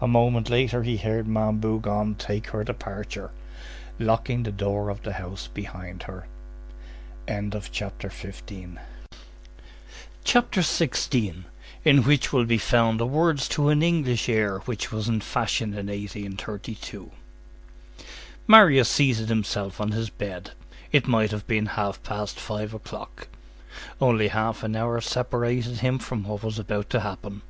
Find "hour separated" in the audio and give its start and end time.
24.76-25.78